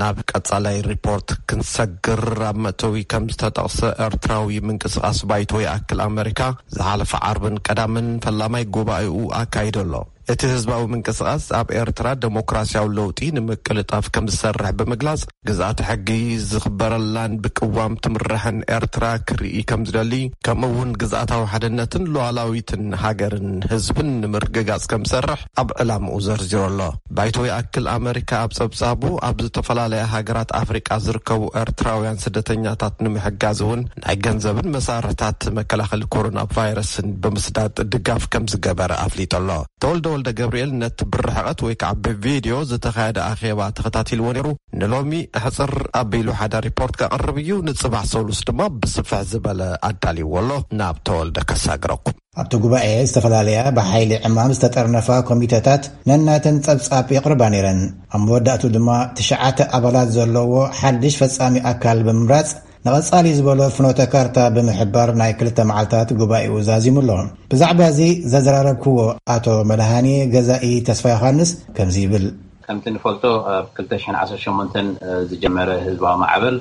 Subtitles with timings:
[0.00, 6.40] ናብ ቀጻላይ ሪፖርት ክንሰግር ኣብ መእተዊ ከም ዝተጠቕሰ ኤርትራዊ ምንቅስቓስ ባይቶ የኣክል ኣሜሪካ
[6.76, 9.92] ዝሓለፈ ዓርብን ቀዳምን ፈላማይ ጉባኤኡ ኣካይደ ኣሎ
[10.32, 16.08] እቲ ህዝባዊ ምንቅስቓስ ኣብ ኤርትራ ዴሞክራስያዊ ለውጢ ንምቅልጣፍ ከም ዝሰርሕ ብምግላጽ ግዝኣቲ ሕጊ
[16.50, 20.12] ዝኽበረላን ብቅዋም ትምራሕን ኤርትራ ክርኢ ከም ዝደሊ
[20.48, 26.80] ከምኡ ውን ግዝኣታዊ ሓደነትን ለዋላዊትን ሃገርን ህዝብን ንምርግጋጽ ከም ዝሰርሕ ኣብ ዕላሙኡ ዘርዚሮ ኣሎ
[27.18, 34.18] ባይተይ ኣክል ኣሜሪካ ኣብ ጸብጻቡ ኣብ ዝተፈላለየ ሃገራት ኣፍሪቃ ዝርከቡ ኤርትራውያን ስደተኛታት ንምሕጋዝ እውን ናይ
[34.28, 40.04] ገንዘብን መሳርሕታት መከላኸሊ ኮሮና ቫይረስን ብምስዳጥ ድጋፍ ከም ዝገበረ ኣፍሊጠሎወዶ
[40.38, 44.48] ገብርኤል ነቲ ብርሓቐት ወይ ከዓ ብቪድዮ ዝተኻየደ ኣኼባ ተኸታትልዎ ነይሩ
[44.80, 50.50] ንሎሚ ኣሕፅር ኣበሉ ሓዳ ሪፖርት ካቐርብ እዩ ንፅባሕ ሰሉስ ድማ ብስፍሕ ዝበለ ኣዳልይዎ ኣሎ
[50.80, 57.80] ናብ ተወልደ ከሳግረኩም ኣብቲ ጉባኤ ዝተፈላለያ ብሓይሊ ዕማም ዝተጠርነፋ ኮሚተታት ነናተን ጸብጻብ ይቕርባ ነይረን
[58.16, 58.90] ኣብ መወዳእቱ ድማ
[59.20, 62.50] 9ሽዓተ ኣባላት ዘለዎ ሓድሽ ፈፃሚ ኣካል ብምምራፅ
[62.86, 67.10] ንቐጻሊ ዝበሎ ፍኖተ ካርታ ብምሕባር ናይ ክልተ መዓልታት ጉባኤኡ ዛዚሙ ኣሎ
[67.52, 68.00] ብዛዕባ እዚ
[68.32, 68.98] ዘዘራረብክዎ
[69.36, 72.24] ኣቶ መድሃን ገዛኢ ተስፋ ዮሃንስ ከምዙ ይብል
[72.68, 74.96] ከምቲ ንፈልጦ ኣብ 218
[75.28, 76.56] ዝጀመረ ህዝባዊ ማዕበል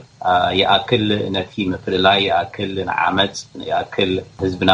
[0.60, 1.04] የኣክል
[1.36, 3.34] ነቲ ምፍልላይ የኣክል ንዓመፅ
[3.70, 4.12] የኣክል
[4.44, 4.72] ህዝብና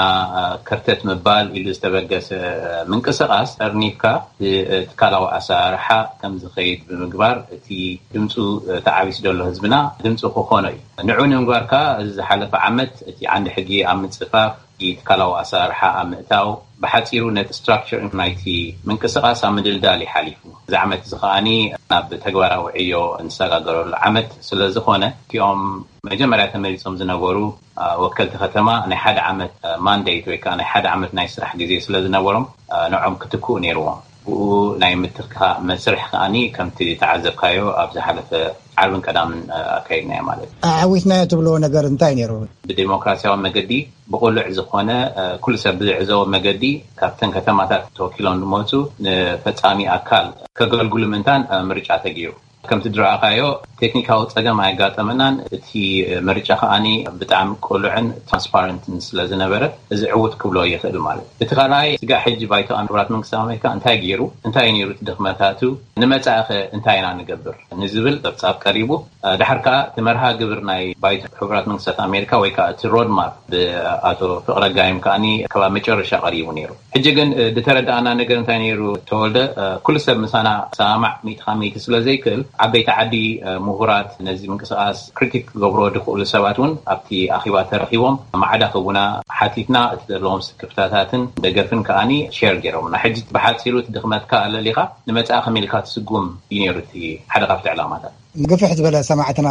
[0.68, 2.30] ክርተት ምባል ኢሉ ዝተበገሰ
[2.92, 4.04] ምንቅስቓስ ዕርኒፍካ
[4.92, 5.88] ትካላዊ ኣሰራርሓ
[6.22, 7.68] ከም ዝኸይድ ብምግባር እቲ
[8.16, 8.36] ድምፁ
[8.88, 11.74] ተዓቢስ ዘሎ ህዝብና ድምፁ ክኾኖ እዩ ንዑ ንምግባርከ
[12.04, 14.54] እዝሓለፈ ዓመት እቲ ዓንዲ ሕጊ ኣብ ምፅፋፍ
[14.86, 16.48] ይትካላዊ ኣሰራርሓ ኣብ ምእታው
[16.84, 18.44] ብሓፂሩ ነ እስትራክቸር ኢንማይቲ
[18.88, 21.48] ምንቅስቓስ ኣብ ምድል ዳሊ ሓሊፉ እዚ ዓመት እዚ ከኣኒ
[21.94, 25.62] ናብ ተግባራዊ ዕዮ እንሰጋገረሉ ዓመት ስለዝኾነ እዚኦም
[26.12, 27.38] መጀመርያ ተመሪፆም ዝነበሩ
[28.04, 29.54] ወከልቲ ከተማ ናይ ሓደ ዓመት
[29.90, 32.46] ማንዴት ወይ ከዓ ናይ ሓደ ዓመት ናይ ስራሕ ግዜ ስለዝነበሮም
[32.94, 34.42] ንዖም ክትኩኡ ነይርዎም ብኡ
[34.82, 35.38] ናይ ምትርካ
[35.70, 38.30] መስርሕ ከዓኒ ከምቲ ተዓዘብካዮ ኣብዚ ሓደፈ
[38.84, 39.40] ዓርብን ቀዳምን
[39.78, 42.32] ኣካየድናዮ ማለት እዩ ኣዓዊትናዮ ትብልዎ ነገር እንታይ ነይሩ
[42.70, 43.72] ብዴሞክራሲያዊ መገዲ
[44.14, 44.90] ብቁልዕ ዝኾነ
[45.46, 46.64] ኩሉ ሰብ ብዝዕዘቦ መገዲ
[47.02, 48.72] ካብተን ከተማታት ተወኪሎም ንመፁ
[49.08, 50.28] ንፈፃሚ ኣካል
[50.60, 52.32] ከገልግሉ ምንታን ምርጫ ተጊይሩ
[52.70, 53.44] ከምቲ ድረኣካዮ
[53.82, 55.70] ቴክኒካዊ ፀገም ኣይ ኣጋጠመናን እቲ
[56.28, 56.86] መርጫ ከዓኒ
[57.20, 62.64] ብጣዕሚ ቆልዕን ትራንስፓንት ስለዝነበረት እዚ ዕዉት ክብሎ ይኽእል ማለት እቲ ካልኣይ ስጋ ሕጂ ባይ
[62.94, 65.62] ሕራት መንግስቲት ኣሜካ እንታይ ገይሩ እንታይ ነይሩ ደኽመታቱ
[66.04, 66.48] ንመፃእኸ
[66.78, 68.92] እንታይ ኢና ንገብር ንዝብል ፀብጻብ ቀሪቡ
[69.42, 75.18] ዳሓር ከዓ እቲመርሃ ግብር ናይ ባይቶ ሕራት መንግስታት ኣሜሪካ ወይከዓ እቲ ሮድማር ብኣቶ ፍቅረጋይም ከዓ
[75.56, 79.38] ከባቢ መጨረሻ ቀሪቡ ነይሩ ሕጂ ግን ብተረዳእና ነገር እንታይ ሩ ተወልደ
[79.86, 80.50] ኩሉ ሰብ ምሳና
[80.80, 83.16] ሰላማዕ ኢትካ ት ስለዘይክእል ዓበይቲ ዓዲ
[83.68, 89.00] ምሁራት ነዚ ምንቅስቃስ ክርቲክ ገብሮ ድክእሉ ሰባት ውን ኣብቲ ኣኺባ ተረኺቦም ማዓዳ ክቡና
[89.38, 94.80] ሓቲትና እዘለዎም ስክፍታታትን ደገፍን ከዓኒ ሻር ገይረምና ሕጅ ብሓሲሉ ትድኽመትካ ኣዘ ሊካ
[95.12, 96.88] ንመፅእ ከሚኢልካ ትስጉም ዩ ነሩእ
[97.36, 98.14] ሓደካብቲ ዕላማታት
[98.50, 99.50] ግፉሕ ዝበለ ሰማዕትና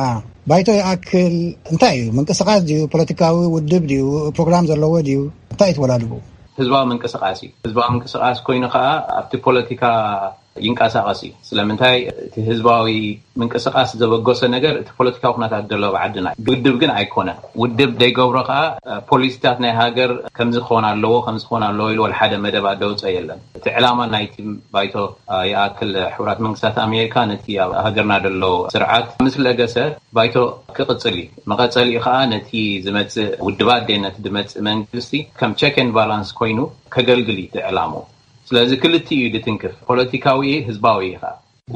[0.51, 1.35] ባይቶ ይኣክል
[1.73, 4.05] እንታይ እዩ ምንቅስቃስ ዩ ፖለቲካዊ ውድብ ዩ
[4.37, 5.23] ፕሮግራም ዘለዎ ዩ
[5.55, 6.15] እንታይ ትወላድዎ
[6.61, 8.87] ህዝባዊ ምንቅስቃስ እዩ ህዝባዊ ምንቅስቃስ ኮይኑ ከዓ
[9.19, 9.83] ኣብቲ ፖለቲካ
[10.65, 12.87] ይንቀሳቀስ እዩ ስለምንታይ እቲ ህዝባዊ
[13.41, 18.59] ምንቅስቃስ ዘበጎሶ ነገር እቲ ፖለቲካዊ ኩናታት ደለዓድና እ ውድብ ግን ኣይኮነን ውድብ ደይገብሮ ከዓ
[19.11, 23.99] ፖሊሲታት ናይ ሃገር ከምዚ ክኾን ኣለዎ ከምዝኾን ኣለዎ ኢሉ ወሓደ መደባ ደውፀ የለን እቲ ዕላማ
[24.15, 24.35] ናይቲ
[24.77, 24.95] ባይቶ
[25.51, 28.45] ይኣክል ሕብራት መንግስታት ኣሜሪካ ነቲ ኣብ ሃገርና ደሎ
[28.77, 29.77] ስርዓት ምስሊ ለገሰ
[30.19, 30.35] ባይቶ
[30.79, 31.17] ክቅፅል
[31.53, 32.51] መቀፀሊ ኡ ከዓ ነቲ
[32.87, 36.59] ዝመፅእ ውድባ ደ ነት ዝመፅእ መንግስቲ ከም ቸከን ባላንስ ኮይኑ
[36.97, 37.91] ከገልግል ተዕላሙ
[38.53, 41.23] ስለዚ ክልቲ እዩ ድትንክፍ ፖለቲካዊ ህዝባዊ ኢከ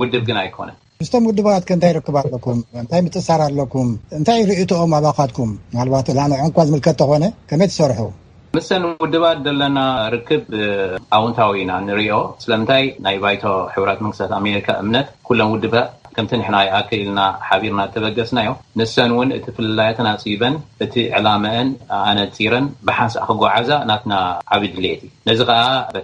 [0.00, 3.88] ውድብ ግን ኣይኮነን ምስቶም ውድባት ከእንታይ ርክባ ኣለኩም እንታይ ምትእሳር ኣለኩም
[4.18, 8.00] እንታይ ርእትኦም ኣባካትኩም ናባት ነዕንኳ ዝምልከት ተኾነ ከመይ ትሰርሑ
[8.56, 9.78] ምስሰን ውድባት ዘለና
[10.14, 10.42] ርክብ
[11.18, 13.44] ኣውንታዊ ኢና ንሪኦ ስለምንታይ ናይ ባይቶ
[13.76, 15.74] ሕብራት መንግስታት ኣሜሪካ እምነት ኩሎም ውድበ
[16.16, 20.54] ከምቲ ንሕና ይኣክሊልና ሓቢርና እተበገስና ዮ ንሰን እውን እቲ ፍልላያተናፅበን
[20.84, 24.14] እቲ ዕላመአን ኣኣነፂረን ብሓንሳ ክጓዓዛ ናትና
[24.56, 25.58] ዓብ ድሌየት ነዚ ከዓ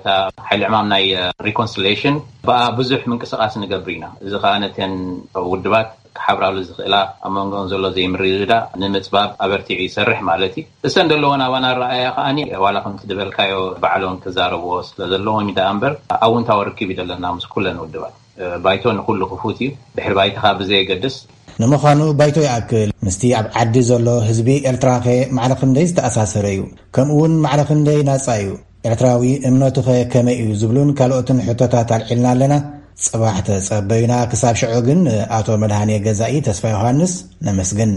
[0.06, 0.18] ታ
[0.48, 1.04] ሓይሊ ዕማም ናይ
[1.48, 2.16] ሪኮንስሌሽን
[2.48, 4.94] ብኣ ብዙሕ ምንቅስቓስ ንገብር ኢና እዚ ከዓ ነትን
[5.52, 11.44] ውድባት ክሓብራሉ ዝኽእላ ኣብ መንጎኦን ዘሎ ዘይምር ዳ ንምፅባብ ኣበርቲዑ ይሰርሕ ማለት ዩ እሰን ደለዎን
[11.48, 13.54] ኣባና ረኣያ ከዓኒ ዋላ ከምቲ ዝበልካዮ
[13.84, 15.94] ባዕሎም ክዛረብዎ ስለ ዘለዎ ሚዳ እምበር
[16.28, 18.14] ኣውንታዊ ርክብ ዩ ደለና ምስ ኩለን ውድባት
[18.64, 21.16] ባይቶ ንኩሉ ክፉት እዩ ድሕሪ ባይቲኻ ብዘየገድስ
[21.60, 26.60] ንምዃኑ ባይቶ ይኣክል ምስቲ ኣብ ዓዲ ዘሎ ህዝቢ ኤርትራ ኸ ማዕለ ክንደይ ዝተኣሳሰረ እዩ
[26.96, 28.50] ከምኡውን ማዕለ ክንደይ ናጻ እዩ
[28.90, 32.54] ኤርትራዊ እምነቱ ኸ ከመይ እዩ ዝብሉን ካልኦትን ሕቶታት ኣልዒልና ኣለና
[33.06, 37.14] ፅባሕ ተጸበዩና ክሳብ ሽዑ ግን ንኣቶ መድሃኔ ገዛኢ ተስፋ ዮሃንስ
[37.48, 37.94] ነመስግን